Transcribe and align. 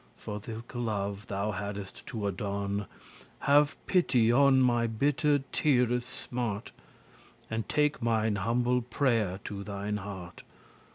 <41> 0.15 0.15
For 0.17 0.39
thilke 0.41 0.83
love 0.83 1.27
thou 1.27 1.51
haddest 1.51 2.07
to 2.07 2.25
Adon 2.25 2.87
<63> 3.01 3.27
Have 3.41 3.85
pity 3.85 4.31
on 4.31 4.59
my 4.59 4.87
bitter 4.87 5.43
teares 5.51 6.05
smart, 6.05 6.71
And 7.51 7.69
take 7.69 8.01
mine 8.01 8.37
humble 8.37 8.81
prayer 8.81 9.39
to 9.43 9.63
thine 9.63 9.97
heart. 9.97 10.41